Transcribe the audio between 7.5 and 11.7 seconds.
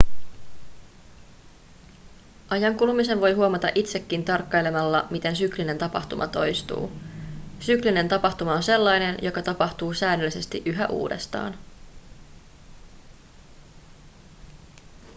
syklinen tapahtuma on sellainen joka tapahtuu säännöllisesti yhä uudestaan